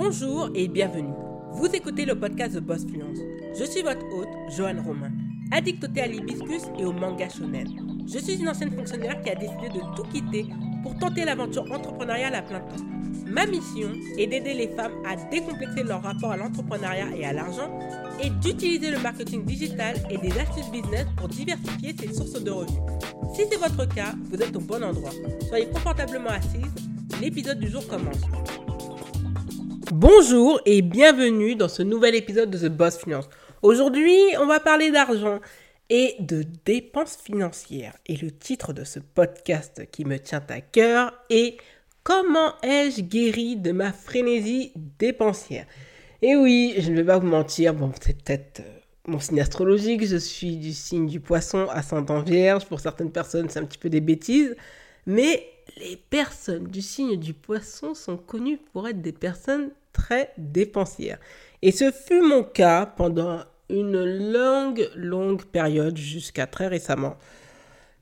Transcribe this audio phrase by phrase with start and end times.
[0.00, 1.12] Bonjour et bienvenue.
[1.54, 3.18] Vous écoutez le podcast de Boss Fluence.
[3.58, 5.10] Je suis votre hôte, Joanne Romain,
[5.50, 7.66] addictée à l'hibiscus et au manga shonen.
[8.06, 10.46] Je suis une ancienne fonctionnaire qui a décidé de tout quitter
[10.84, 12.84] pour tenter l'aventure entrepreneuriale à plein temps.
[13.26, 17.76] Ma mission est d'aider les femmes à décomplexer leur rapport à l'entrepreneuriat et à l'argent
[18.22, 22.80] et d'utiliser le marketing digital et des astuces business pour diversifier ses sources de revenus.
[23.34, 25.10] Si c'est votre cas, vous êtes au bon endroit.
[25.48, 26.72] Soyez confortablement assise,
[27.20, 28.22] l'épisode du jour commence.
[29.92, 33.28] Bonjour et bienvenue dans ce nouvel épisode de The Boss Finance.
[33.62, 35.40] Aujourd'hui, on va parler d'argent
[35.88, 37.94] et de dépenses financières.
[38.04, 41.56] Et le titre de ce podcast qui me tient à cœur est
[42.02, 45.64] Comment ai-je guéri de ma frénésie dépensière?
[46.20, 50.06] Et oui, je ne vais pas vous mentir, bon, c'est peut-être euh, mon signe astrologique,
[50.06, 53.78] je suis du signe du poisson à en Vierge, pour certaines personnes c'est un petit
[53.78, 54.54] peu des bêtises,
[55.06, 55.46] mais
[55.78, 61.18] les personnes du signe du poisson sont connues pour être des personnes très dépensières.
[61.62, 67.16] Et ce fut mon cas pendant une longue, longue période jusqu'à très récemment.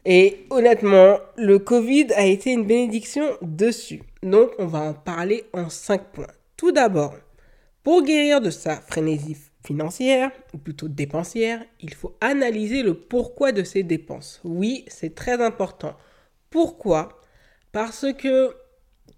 [0.04, 4.02] Et honnêtement, le Covid a été une bénédiction dessus.
[4.22, 6.26] Donc, on va en parler en cinq points.
[6.56, 7.14] Tout d'abord,
[7.82, 13.64] pour guérir de sa frénésie financière, ou plutôt dépensière, il faut analyser le pourquoi de
[13.64, 14.40] ses dépenses.
[14.44, 15.96] Oui, c'est très important.
[16.50, 17.20] Pourquoi?
[17.76, 18.56] Parce que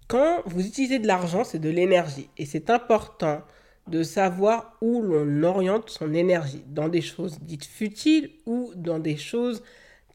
[0.09, 2.29] quand vous utilisez de l'argent, c'est de l'énergie.
[2.37, 3.41] Et c'est important
[3.87, 9.15] de savoir où l'on oriente son énergie, dans des choses dites futiles ou dans des
[9.15, 9.63] choses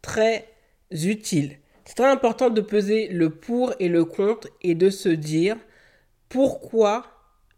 [0.03, 0.47] très
[0.91, 1.57] utiles.
[1.87, 5.57] C'est très important de peser le pour et le contre et de se dire
[6.29, 7.07] pourquoi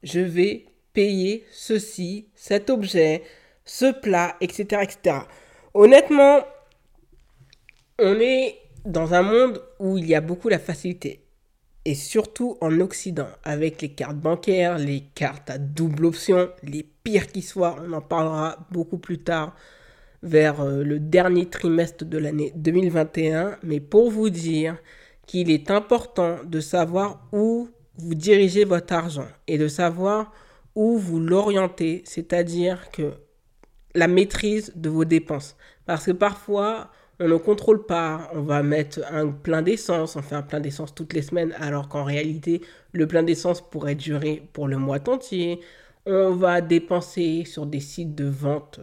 [0.05, 3.25] je vais payer ceci, cet objet,
[3.65, 4.83] ce plat, etc.
[4.85, 5.17] etc.
[5.75, 6.43] Honnêtement,
[7.99, 11.23] on est dans un monde où il y a beaucoup la facilité.
[11.85, 17.29] Et surtout en Occident, avec les cartes bancaires, les cartes à double option, les pires
[17.29, 19.55] qui soient, on en parlera beaucoup plus tard
[20.23, 24.79] vers euh, le dernier trimestre de l'année 2021, mais pour vous dire
[25.27, 30.33] qu'il est important de savoir où vous dirigez votre argent et de savoir
[30.75, 33.15] où vous l'orientez, c'est-à-dire que
[33.95, 35.57] la maîtrise de vos dépenses.
[35.87, 40.35] Parce que parfois, on ne contrôle pas, on va mettre un plein d'essence, on fait
[40.35, 42.61] un plein d'essence toutes les semaines, alors qu'en réalité,
[42.93, 45.61] le plein d'essence pourrait durer pour le mois entier.
[46.05, 48.81] On va dépenser sur des sites de vente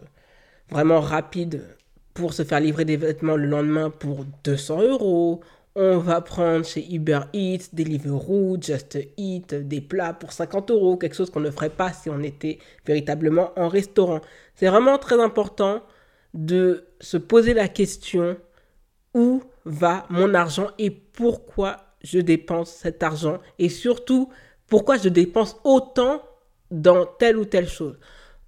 [0.70, 1.64] vraiment rapide
[2.12, 5.40] pour se faire livrer des vêtements le lendemain pour 200 euros.
[5.76, 11.16] On va prendre chez Uber Eats, Deliveroo, Just Eat, des plats pour 50 euros, quelque
[11.16, 14.20] chose qu'on ne ferait pas si on était véritablement en restaurant.
[14.54, 15.82] C'est vraiment très important
[16.34, 18.36] de se poser la question
[19.14, 24.30] où va mon argent et pourquoi je dépense cet argent et surtout
[24.66, 26.22] pourquoi je dépense autant
[26.70, 27.98] dans telle ou telle chose.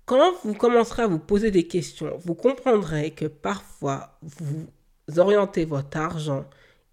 [0.04, 4.66] Quand vous commencerez à vous poser des questions, vous comprendrez que parfois vous
[5.16, 6.44] orientez votre argent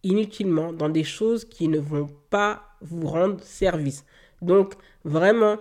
[0.03, 4.05] inutilement dans des choses qui ne vont pas vous rendre service.
[4.41, 4.73] Donc
[5.05, 5.57] vraiment,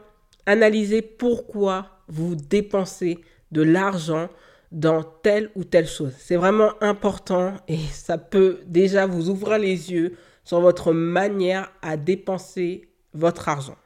[0.46, 3.18] analysez pourquoi vous dépensez
[3.52, 4.28] de l'argent
[4.72, 6.14] dans telle ou telle chose.
[6.18, 11.96] C'est vraiment important et ça peut déjà vous ouvrir les yeux sur votre manière à
[11.96, 13.76] dépenser votre argent.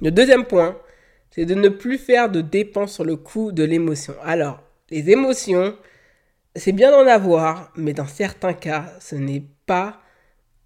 [0.00, 0.78] Le deuxième point,
[1.30, 4.14] c'est de ne plus faire de dépenses sur le coût de l'émotion.
[4.22, 5.76] Alors, les émotions,
[6.54, 10.00] c'est bien d'en avoir, mais dans certains cas, ce n'est pas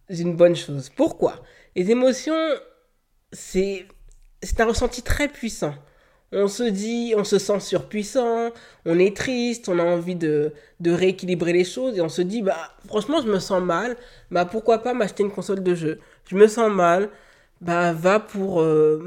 [0.09, 0.91] une bonne chose.
[0.95, 1.43] Pourquoi?
[1.75, 2.35] Les émotions,
[3.33, 3.87] c'est
[4.59, 5.75] un ressenti très puissant.
[6.33, 8.51] On se dit, on se sent surpuissant,
[8.85, 12.43] on est triste, on a envie de, de rééquilibrer les choses et on se dit,
[12.43, 13.97] bah franchement, je me sens mal,
[14.31, 16.01] bah pourquoi pas m'acheter une console de jeu?
[16.29, 17.11] Je me sens mal,
[17.61, 19.03] bah, va pour euh,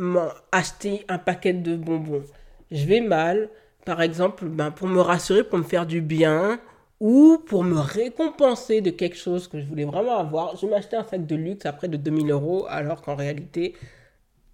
[0.51, 2.23] acheter un paquet de bonbons.
[2.71, 3.49] Je vais mal,
[3.85, 6.59] par exemple, bah, pour me rassurer, pour me faire du bien,
[6.99, 10.57] ou pour me récompenser de quelque chose que je voulais vraiment avoir.
[10.57, 13.75] Je m'acheter un sac de luxe à près de 2000 euros, alors qu'en réalité,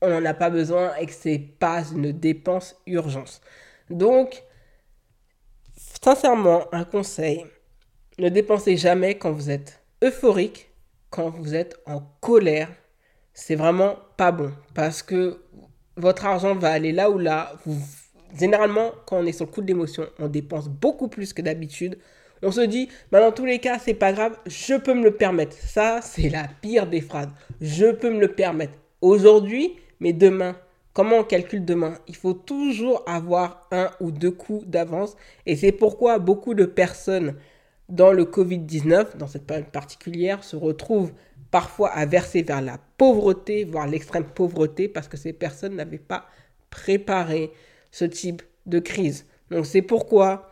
[0.01, 3.41] on n'en a pas besoin et que c'est pas une dépense urgence.
[3.89, 4.43] Donc,
[6.01, 7.45] sincèrement, un conseil,
[8.19, 10.69] ne dépensez jamais quand vous êtes euphorique,
[11.09, 12.69] quand vous êtes en colère,
[13.33, 15.41] c'est vraiment pas bon parce que
[15.97, 17.53] votre argent va aller là ou là.
[18.37, 19.75] généralement, quand on est sur le coup de
[20.19, 21.97] on dépense beaucoup plus que d'habitude.
[22.41, 25.15] On se dit, bah dans tous les cas, c'est pas grave, je peux me le
[25.15, 25.55] permettre.
[25.55, 27.29] Ça, c'est la pire des phrases.
[27.61, 28.73] Je peux me le permettre.
[29.01, 29.75] Aujourd'hui,
[30.05, 30.55] mais demain,
[30.93, 31.95] comment on calcule demain?
[32.07, 35.17] Il faut toujours avoir un ou deux coups d'avance.
[35.47, 37.33] Et c'est pourquoi beaucoup de personnes
[37.89, 41.11] dans le Covid-19, dans cette période particulière, se retrouvent
[41.49, 46.27] parfois à verser vers la pauvreté, voire l'extrême pauvreté, parce que ces personnes n'avaient pas
[46.69, 47.51] préparé
[47.89, 49.25] ce type de crise.
[49.49, 50.51] Donc c'est pourquoi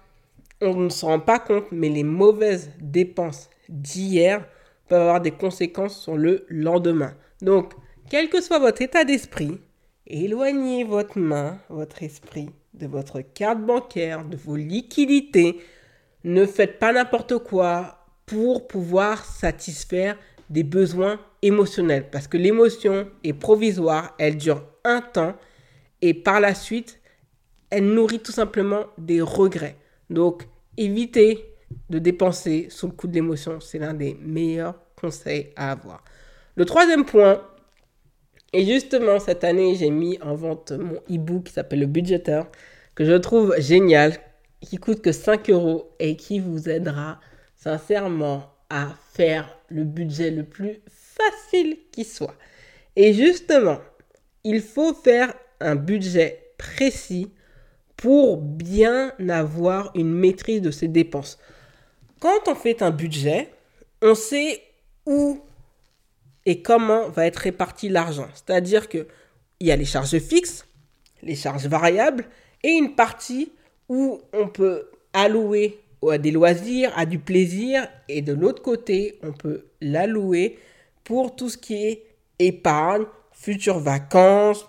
[0.62, 4.48] on ne se rend pas compte, mais les mauvaises dépenses d'hier
[4.88, 7.14] peuvent avoir des conséquences sur le lendemain.
[8.14, 9.60] Quel que soit votre état d'esprit,
[10.06, 15.60] éloignez votre main, votre esprit de votre carte bancaire, de vos liquidités.
[16.24, 20.16] Ne faites pas n'importe quoi pour pouvoir satisfaire
[20.52, 22.08] des besoins émotionnels.
[22.12, 25.34] Parce que l'émotion est provisoire, elle dure un temps
[26.04, 27.02] et par la suite,
[27.72, 29.78] elle nourrit tout simplement des regrets.
[30.12, 30.44] Donc,
[30.78, 31.44] évitez
[31.90, 33.60] de dépenser sous le coup de l'émotion.
[33.60, 36.04] C'est l'un des meilleurs conseils à avoir.
[36.56, 37.42] Le troisième point,
[38.54, 42.48] et justement cette année, j'ai mis en vente mon e-book qui s'appelle Le Budgeteur,
[42.96, 44.14] que je trouve génial,
[44.62, 47.20] qui coûte que 5 euros et qui vous aidera
[47.58, 52.36] sincèrement à faire le budget le plus facile qui soit.
[52.96, 53.80] Et justement,
[54.44, 57.32] il faut faire un budget précis
[57.98, 61.40] pour bien avoir une maîtrise de ses dépenses.
[62.20, 63.50] Quand on fait un budget,
[64.02, 64.62] on sait
[65.06, 65.40] où
[66.46, 68.28] et comment va être réparti l'argent.
[68.34, 69.06] C'est-à-dire qu'il
[69.62, 70.66] y a les charges fixes,
[71.22, 72.26] les charges variables
[72.64, 73.52] et une partie
[73.90, 75.80] où on peut allouer
[76.12, 80.60] à des loisirs, à du plaisir et de l'autre côté, on peut l'allouer
[81.04, 82.04] pour tout ce qui est
[82.40, 84.66] épargne, futures vacances,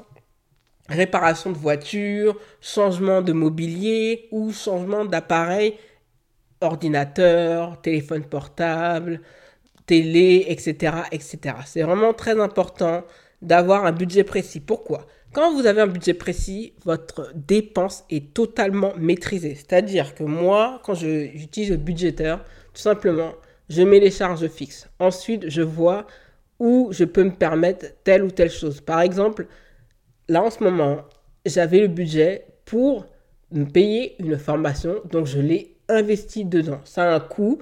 [0.89, 5.75] réparation de voiture, changement de mobilier ou changement d'appareil,
[6.61, 9.21] ordinateur, téléphone portable,
[9.87, 10.97] télé, etc.
[11.13, 11.57] etc.
[11.67, 13.05] C'est vraiment très important
[13.43, 14.61] d'avoir un budget précis.
[14.61, 15.07] Pourquoi?
[15.33, 19.55] Quand vous avez un budget précis, votre dépense est totalement maîtrisée.
[19.57, 23.33] C'est-à-dire que moi, quand j'utilise le budgéteur, tout simplement,
[23.69, 24.89] je mets les charges fixes.
[25.01, 26.07] Ensuite, je vois
[26.61, 28.81] où je peux me permettre telle ou telle chose.
[28.81, 29.47] Par exemple,
[30.29, 31.03] là en ce moment,
[31.45, 33.07] j'avais le budget pour
[33.51, 36.81] me payer une formation, donc je l'ai investi dedans.
[36.85, 37.59] Ça a un coût.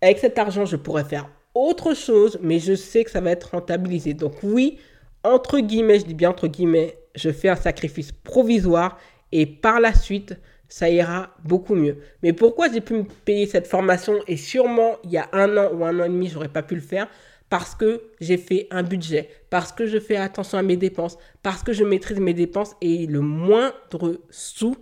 [0.00, 3.50] Avec cet argent, je pourrais faire autre chose, mais je sais que ça va être
[3.50, 4.14] rentabilisé.
[4.14, 4.78] Donc oui,
[5.22, 8.98] entre guillemets, je dis bien entre guillemets, je fais un sacrifice provisoire
[9.32, 10.36] et par la suite,
[10.68, 11.98] ça ira beaucoup mieux.
[12.22, 15.70] Mais pourquoi j'ai pu me payer cette formation et sûrement il y a un an
[15.74, 17.08] ou un an et demi, j'aurais pas pu le faire?
[17.50, 21.62] Parce que j'ai fait un budget, parce que je fais attention à mes dépenses, parce
[21.62, 24.74] que je maîtrise mes dépenses et le moindre sou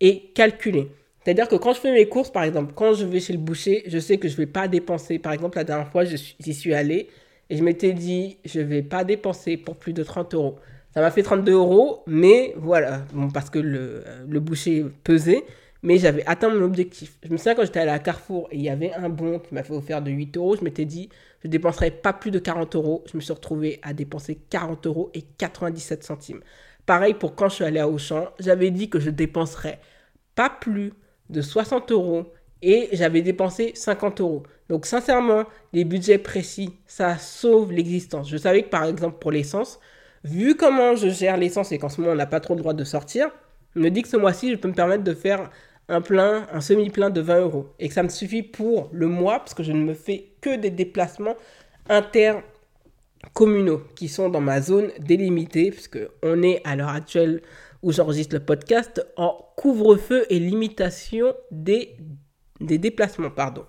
[0.00, 0.88] est calculé.
[1.24, 3.82] C'est-à-dire que quand je fais mes courses, par exemple, quand je vais chez le boucher,
[3.86, 5.18] je sais que je ne vais pas dépenser.
[5.18, 7.08] Par exemple, la dernière fois, j'y suis allé
[7.48, 10.56] et je m'étais dit, je ne vais pas dépenser pour plus de 30 euros.
[10.92, 15.42] Ça m'a fait 32 euros, mais voilà, parce que le, le boucher pesait,
[15.82, 17.18] mais j'avais atteint mon objectif.
[17.24, 19.54] Je me souviens quand j'étais allé à Carrefour et il y avait un bon qui
[19.54, 21.08] m'a fait offert de 8 euros, je m'étais dit,
[21.42, 23.04] je dépenserai pas plus de 40 euros.
[23.10, 26.40] Je me suis retrouvé à dépenser 40 euros et 97 centimes.
[26.86, 29.80] Pareil pour quand je suis allé à Auchan, j'avais dit que je dépenserais
[30.34, 30.92] pas plus
[31.34, 32.32] de 60 euros
[32.62, 34.44] et j'avais dépensé 50 euros.
[34.70, 35.44] Donc sincèrement,
[35.74, 38.30] les budgets précis, ça sauve l'existence.
[38.30, 39.80] Je savais que par exemple pour l'essence,
[40.22, 42.72] vu comment je gère l'essence et qu'en ce moment on n'a pas trop le droit
[42.72, 43.28] de sortir,
[43.74, 45.50] me dis que ce mois-ci je peux me permettre de faire
[45.88, 47.74] un plein, un semi-plein de 20 euros.
[47.78, 50.56] Et que ça me suffit pour le mois parce que je ne me fais que
[50.56, 51.36] des déplacements
[51.90, 57.42] intercommunaux qui sont dans ma zone délimitée puisque on est à l'heure actuelle
[57.84, 61.96] où j'enregistre le podcast en couvre-feu et limitation des,
[62.60, 63.30] des déplacements.
[63.30, 63.66] Pardon.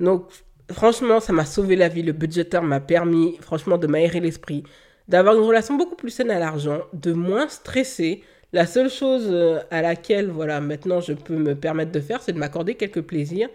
[0.00, 0.26] Donc,
[0.72, 2.02] franchement, ça m'a sauvé la vie.
[2.02, 4.64] Le budgétaire m'a permis, franchement, de m'aérer l'esprit,
[5.06, 8.24] d'avoir une relation beaucoup plus saine à l'argent, de moins stresser.
[8.52, 12.32] La seule chose euh, à laquelle, voilà, maintenant je peux me permettre de faire, c'est
[12.32, 13.48] de m'accorder quelques plaisirs.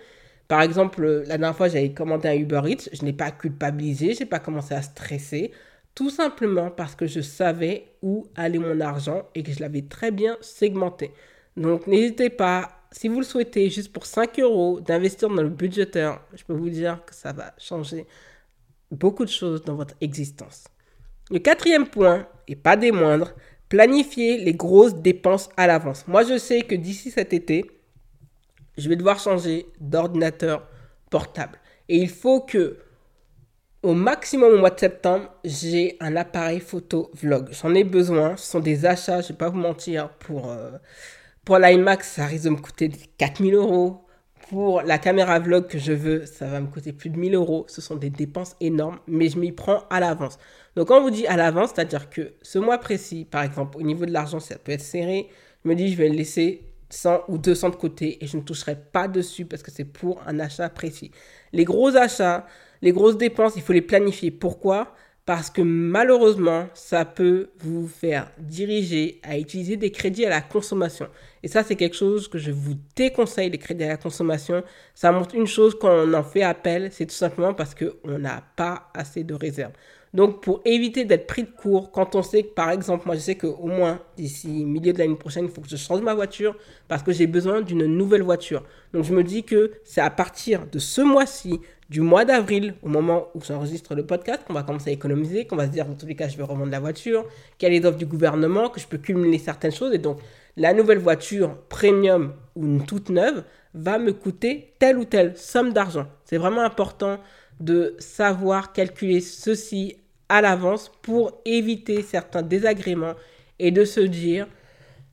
[0.48, 4.22] Par exemple, la dernière fois, j'avais commandé un Uber Eats, je n'ai pas culpabilisé, je
[4.22, 5.51] n'ai pas commencé à stresser.
[6.00, 10.12] Tout simplement parce que je savais où allait mon argent et que je l'avais très
[10.12, 11.12] bien segmenté.
[11.58, 16.22] Donc n'hésitez pas, si vous le souhaitez, juste pour 5 euros, d'investir dans le budgétaire.
[16.34, 18.08] Je peux vous dire que ça va changer
[18.89, 20.70] beaucoup de choses dans votre existence.
[21.32, 23.34] Le quatrième point, et pas des moindres,
[23.68, 26.08] planifier les grosses dépenses à l'avance.
[26.08, 27.70] Moi, je sais que d'ici cet été,
[28.77, 30.65] je vais devoir changer d'ordinateur
[31.10, 31.60] portable.
[31.89, 32.77] Et il faut que
[33.81, 37.50] au maximum au mois de septembre, j'ai un appareil photo vlog.
[37.51, 38.36] J'en ai besoin.
[38.36, 40.09] Ce sont des achats, je ne vais pas vous mentir.
[40.19, 40.71] Pour, euh,
[41.45, 44.05] pour l'IMAX, ça risque de me coûter 4000 euros.
[44.50, 47.65] Pour la caméra vlog que je veux, ça va me coûter plus de 1000 euros.
[47.69, 50.39] Ce sont des dépenses énormes, mais je m'y prends à l'avance.
[50.75, 53.83] Donc, quand on vous dit à l'avance, c'est-à-dire que ce mois précis, par exemple, au
[53.83, 55.29] niveau de l'argent, ça peut être serré.
[55.63, 58.75] Je me dis, je vais laisser 100 ou 200 de côté et je ne toucherai
[58.75, 61.12] pas dessus parce que c'est pour un achat précis.
[61.53, 62.45] Les gros achats,
[62.81, 64.31] les grosses dépenses, il faut les planifier.
[64.31, 64.93] Pourquoi?
[65.25, 71.07] Parce que malheureusement, ça peut vous faire diriger à utiliser des crédits à la consommation.
[71.43, 74.63] Et ça, c'est quelque chose que je vous déconseille, les crédits à la consommation.
[74.95, 78.43] Ça montre une chose quand on en fait appel, c'est tout simplement parce qu'on n'a
[78.55, 79.74] pas assez de réserves.
[80.13, 83.22] Donc, pour éviter d'être pris de court, quand on sait que, par exemple, moi, je
[83.22, 86.56] sais qu'au moins d'ici milieu de l'année prochaine, il faut que je change ma voiture
[86.88, 88.63] parce que j'ai besoin d'une nouvelle voiture.
[88.94, 92.89] Donc, je me dis que c'est à partir de ce mois-ci, du mois d'avril, au
[92.89, 95.96] moment où j'enregistre le podcast, qu'on va commencer à économiser, qu'on va se dire, dans
[95.96, 97.25] tous les cas, je vais revendre la voiture,
[97.62, 99.94] a les offres du gouvernement, que je peux cumuler certaines choses.
[99.94, 100.20] Et donc,
[100.58, 105.72] la nouvelle voiture premium ou une toute neuve va me coûter telle ou telle somme
[105.72, 106.08] d'argent.
[106.25, 107.20] C'est vraiment important
[107.60, 109.98] de savoir calculer ceci
[110.30, 113.16] à l'avance pour éviter certains désagréments
[113.58, 114.48] et de se dire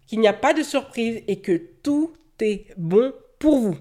[0.06, 3.76] qu'il n'y a pas de surprise et que tout est bon pour vous.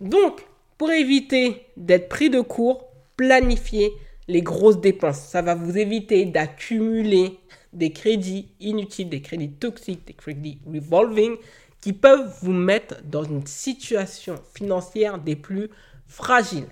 [0.00, 0.44] Donc,
[0.76, 3.92] pour éviter d'être pris de court, planifiez
[4.28, 5.20] les grosses dépenses.
[5.20, 7.38] Ça va vous éviter d'accumuler
[7.72, 11.36] des crédits inutiles, des crédits toxiques, des crédits revolving
[11.80, 15.68] qui peuvent vous mettre dans une situation financière des plus
[16.06, 16.68] fragiles.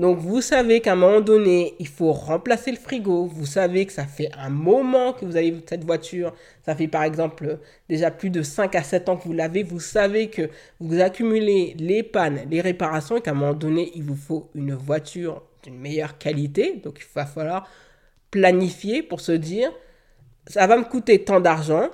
[0.00, 3.26] Donc vous savez qu'à un moment donné, il faut remplacer le frigo.
[3.26, 6.32] Vous savez que ça fait un moment que vous avez cette voiture.
[6.64, 9.62] Ça fait par exemple déjà plus de 5 à 7 ans que vous l'avez.
[9.62, 10.48] Vous savez que
[10.80, 14.72] vous accumulez les pannes, les réparations et qu'à un moment donné, il vous faut une
[14.72, 16.80] voiture d'une meilleure qualité.
[16.82, 17.68] Donc il va falloir
[18.30, 19.70] planifier pour se dire,
[20.46, 21.90] ça va me coûter tant d'argent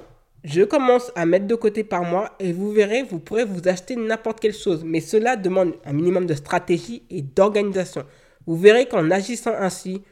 [0.47, 3.97] je commence à mettre de côté par mois et vous verrez, vous pourrez vous acheter
[3.97, 4.85] n'importe quelle chose.
[4.85, 8.05] Mais cela demande un minimum de stratégie et d'organisation.
[8.47, 10.03] Vous verrez qu'en agissant ainsi,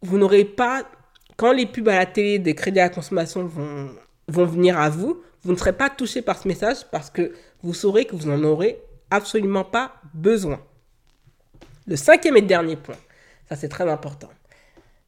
[0.00, 0.88] vous n'aurez pas,
[1.36, 3.90] quand les pubs à la télé des crédits à la consommation vont,
[4.28, 7.32] vont venir à vous, vous ne serez pas touché par ce message parce que
[7.64, 10.60] vous saurez que vous n'en aurez absolument pas besoin.
[11.88, 12.96] Le cinquième et dernier point,
[13.48, 14.30] ça c'est très important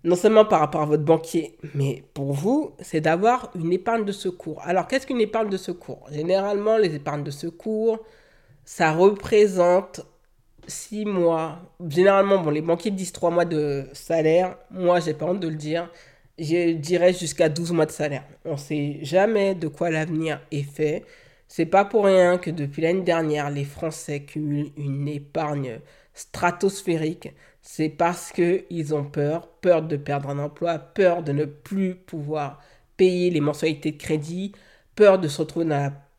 [0.07, 4.13] non seulement par rapport à votre banquier, mais pour vous, c'est d'avoir une épargne de
[4.13, 4.63] secours.
[4.63, 6.07] Alors, qu'est-ce qu'une épargne de secours?
[6.13, 7.99] Généralement, les épargnes de secours,
[8.65, 10.07] ça représente
[10.69, 11.59] 6 mois.
[11.89, 14.57] Généralement, bon, les banquiers disent 3 mois de salaire.
[14.71, 15.91] Moi, j'ai pas honte de le dire.
[16.39, 18.25] Je dirais jusqu'à 12 mois de salaire.
[18.45, 21.05] On ne sait jamais de quoi l'avenir est fait.
[21.49, 25.81] C'est pas pour rien que depuis l'année dernière, les Français cumulent une épargne
[26.15, 27.31] stratosphérique
[27.69, 32.63] c'est parce qu'ils ont peur, peur de perdre un emploi, peur de ne plus pouvoir
[32.97, 34.53] payer les mensualités de crédit,
[34.95, 35.65] peur de se retrouver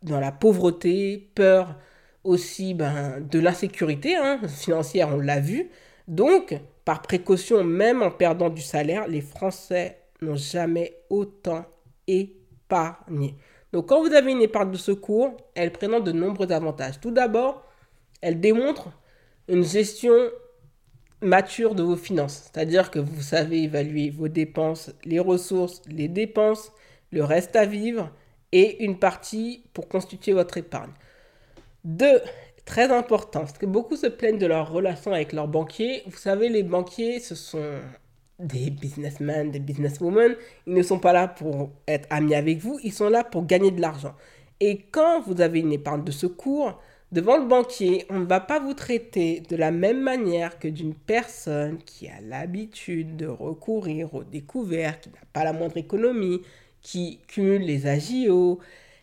[0.04, 1.77] dans la, pauvreté, peur
[2.25, 5.70] aussi ben, de l'insécurité hein, financière, on l'a vu.
[6.10, 11.63] Donc, par précaution, même en perdant du salaire, les Français n'ont jamais autant
[12.08, 13.36] épargné.
[13.72, 17.00] Donc, quand vous avez une épargne de secours, elle présente de nombreux avantages.
[17.00, 17.63] Tout d'abord,
[18.20, 18.89] elle démontre
[19.48, 20.13] une gestion
[21.21, 22.50] mature de vos finances.
[22.51, 26.71] C'est-à-dire que vous savez évaluer vos dépenses, les ressources, les dépenses,
[27.12, 28.12] le reste à vivre
[28.51, 30.91] et une partie pour constituer votre épargne.
[31.83, 32.21] Deux,
[32.65, 36.03] très important, parce que beaucoup se plaignent de leur relation avec leurs banquiers.
[36.05, 37.79] Vous savez, les banquiers, ce sont
[38.39, 40.36] des businessmen, des businesswomen.
[40.67, 43.71] Ils ne sont pas là pour être amis avec vous, ils sont là pour gagner
[43.71, 44.13] de l'argent.
[44.59, 46.79] Et quand vous avez une épargne de secours,
[47.14, 50.94] Devant le banquier, on ne va pas vous traiter de la même manière que d'une
[50.94, 56.42] personne qui a l'habitude de recourir aux découvertes, qui n'a pas la moindre économie,
[56.82, 58.60] qui cumule les AGO,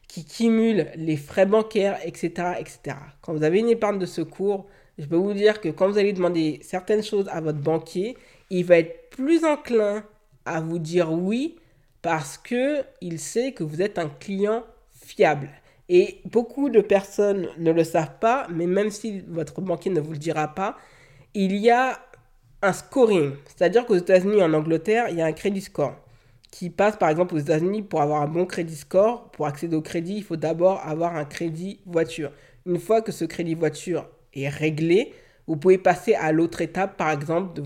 [0.07, 2.97] qui cumule les frais bancaires, etc., etc.
[3.23, 4.67] Quand vous avez une épargne de secours,
[4.99, 8.19] je peux vous dire que quand vous allez demander certaines choses à votre banquier,
[8.51, 10.05] il va être plus enclin
[10.45, 11.57] à vous dire oui
[12.03, 15.49] parce que il sait que vous êtes un client fiable.
[15.89, 20.13] Et beaucoup de personnes ne le savent pas, mais même si votre banquier ne vous
[20.13, 20.77] le dira pas,
[21.35, 22.01] il y a
[22.63, 23.33] un scoring.
[23.47, 25.95] C'est-à-dire qu'aux États-Unis en Angleterre, il y a un crédit score
[26.55, 29.29] qui passe par exemple aux États-Unis pour avoir un bon crédit score.
[29.33, 32.31] Pour accéder au crédit, il faut d'abord avoir un crédit voiture.
[32.65, 35.13] Une fois que ce crédit voiture est réglé,
[35.49, 37.61] vous pouvez passer à l'autre étape, par exemple,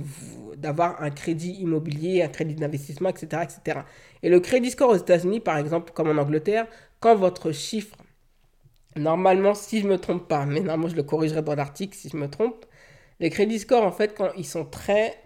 [0.56, 3.80] d'avoir un crédit immobilier, un crédit d'investissement, etc., etc.
[4.22, 6.66] Et le crédit score aux États-Unis, par exemple, comme en Angleterre,
[6.98, 7.94] quand votre chiffre
[8.98, 12.08] Normalement, si je ne me trompe pas, mais normalement je le corrigerai dans l'article si
[12.08, 12.66] je me trompe,
[13.20, 15.18] les crédits scores, en fait, quand ils sont très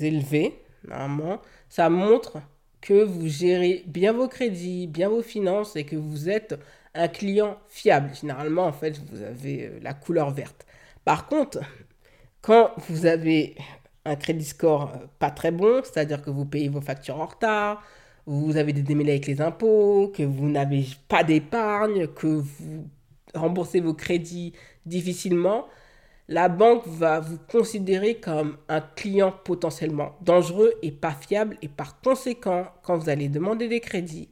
[0.00, 2.38] élevés, normalement, ça montre
[2.80, 6.58] que vous gérez bien vos crédits, bien vos finances et que vous êtes
[6.94, 8.10] un client fiable.
[8.20, 10.66] Généralement, en fait, vous avez euh, la couleur verte.
[11.04, 11.60] Par contre,
[12.42, 13.56] quand vous avez
[14.04, 17.82] un crédit score euh, pas très bon, c'est-à-dire que vous payez vos factures en retard,
[18.26, 22.86] vous avez des démêlés avec les impôts, que vous n'avez pas d'épargne, que vous
[23.34, 24.52] rembourser vos crédits
[24.86, 25.66] difficilement,
[26.28, 31.56] la banque va vous considérer comme un client potentiellement dangereux et pas fiable.
[31.62, 34.28] Et par conséquent, quand vous allez demander des crédits,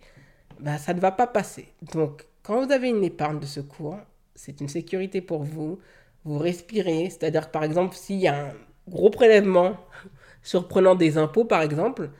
[0.60, 1.68] ben, ça ne va pas passer.
[1.94, 3.98] Donc, quand vous avez une épargne de secours,
[4.34, 5.78] c'est une sécurité pour vous.
[6.24, 8.52] Vous respirez, c'est-à-dire par exemple, s'il y a un
[8.88, 9.76] gros prélèvement
[10.42, 12.10] surprenant des impôts, par exemple,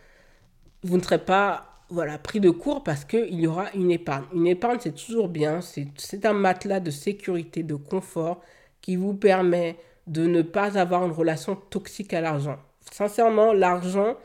[0.83, 4.25] vous ne serez pas voilà, pris de court parce qu'il y aura une épargne.
[4.35, 8.41] Une épargne, c'est toujours bien, c'est un matelas de sécurité, de confort
[8.81, 9.77] qui vous permet
[10.07, 12.59] de ne pas avoir une relation toxique à l'argent.
[12.91, 14.17] Sincèrement, l'argent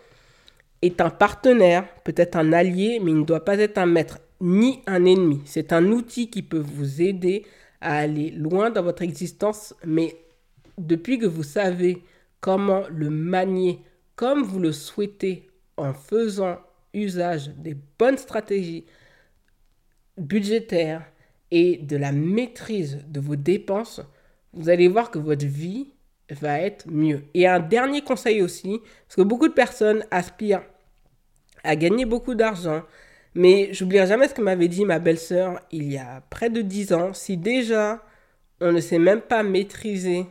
[0.81, 4.81] est un partenaire, peut-être un allié, mais il ne doit pas être un maître ni
[4.87, 5.41] un ennemi.
[5.45, 7.45] C'est un outil qui peut vous aider
[7.79, 10.15] à aller loin dans votre existence, mais
[10.77, 12.03] depuis que vous savez
[12.39, 13.81] comment le manier
[14.15, 16.59] comme vous le souhaitez en faisant
[16.93, 18.85] usage des bonnes stratégies
[20.17, 21.03] budgétaires
[21.51, 24.01] et de la maîtrise de vos dépenses,
[24.53, 25.93] vous allez voir que votre vie
[26.29, 27.23] va être mieux.
[27.33, 30.63] Et un dernier conseil aussi, parce que beaucoup de personnes aspirent
[31.63, 32.83] à gagner beaucoup d'argent,
[33.33, 36.93] mais j'oublierai jamais ce que m'avait dit ma belle-sœur il y a près de 10
[36.93, 37.13] ans.
[37.13, 38.03] Si déjà
[38.59, 40.25] on ne sait même pas maîtriser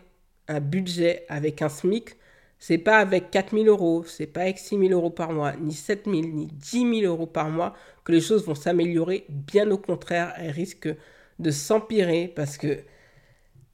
[0.48, 2.16] un budget avec un SMIC,
[2.60, 6.46] c'est pas avec 4000 euros, c'est pas avec 6000 euros par mois, ni 7000, ni
[6.46, 7.72] 10 000 euros par mois
[8.04, 9.24] que les choses vont s'améliorer.
[9.30, 10.94] Bien au contraire, elles risquent
[11.38, 12.80] de s'empirer parce que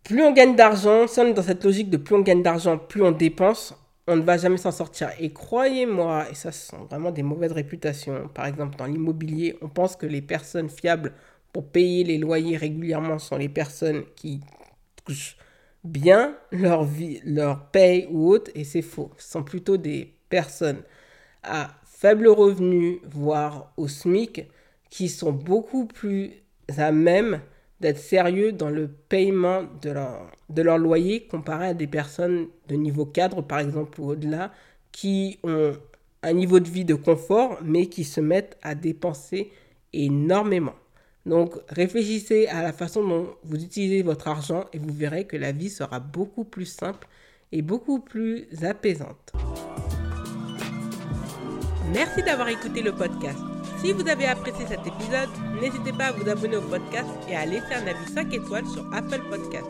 [0.05, 2.78] plus on gagne d'argent, si on est dans cette logique de plus on gagne d'argent,
[2.78, 3.75] plus on dépense,
[4.07, 5.11] on ne va jamais s'en sortir.
[5.19, 9.69] Et croyez-moi, et ça ce sont vraiment des mauvaises réputations, par exemple dans l'immobilier, on
[9.69, 11.12] pense que les personnes fiables
[11.52, 14.40] pour payer les loyers régulièrement sont les personnes qui
[15.87, 19.11] bien leur vie, leur paye ou autre, et c'est faux.
[19.19, 20.83] Ce sont plutôt des personnes
[21.43, 24.45] à faible revenu, voire au SMIC,
[24.90, 26.33] qui sont beaucoup plus
[26.76, 27.40] à même
[27.81, 32.75] d'être sérieux dans le paiement de leur, de leur loyer comparé à des personnes de
[32.75, 34.52] niveau cadre, par exemple, ou au-delà,
[34.93, 35.73] qui ont
[36.23, 39.52] un niveau de vie de confort, mais qui se mettent à dépenser
[39.93, 40.75] énormément.
[41.26, 45.53] Donc réfléchissez à la façon dont vous utilisez votre argent et vous verrez que la
[45.53, 47.09] vie sera beaucoup plus simple
[47.50, 49.33] et beaucoup plus apaisante.
[51.92, 53.38] Merci d'avoir écouté le podcast.
[53.83, 55.29] Si vous avez apprécié cet épisode,
[55.61, 58.88] n'hésitez pas à vous abonner au podcast et à laisser un avis 5 étoiles sur
[58.94, 59.66] Apple Podcast.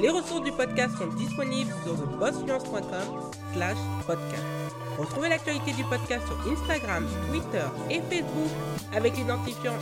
[0.00, 4.65] Les ressources du podcast sont disponibles sur thebossfluence.com slash podcast.
[4.98, 8.50] Retrouvez l'actualité du podcast sur Instagram, Twitter et Facebook
[8.94, 9.74] avec l'identifiant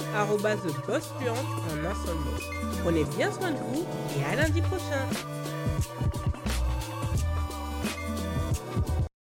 [0.73, 2.81] thebossfluence en un seul mot.
[2.83, 3.85] Prenez bien soin de vous
[4.19, 5.07] et à lundi prochain